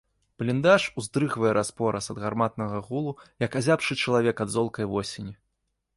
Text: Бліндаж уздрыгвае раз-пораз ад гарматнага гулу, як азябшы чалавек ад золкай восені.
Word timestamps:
Бліндаж 0.43 0.85
уздрыгвае 1.01 1.51
раз-пораз 1.57 2.09
ад 2.13 2.21
гарматнага 2.23 2.77
гулу, 2.89 3.13
як 3.47 3.51
азябшы 3.61 3.93
чалавек 4.07 4.37
ад 4.47 4.57
золкай 4.59 4.85
восені. 4.95 5.33